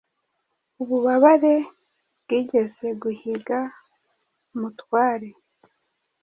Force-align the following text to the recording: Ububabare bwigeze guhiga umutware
Ububabare 0.81 1.53
bwigeze 2.21 2.87
guhiga 3.01 3.59
umutware 4.53 5.29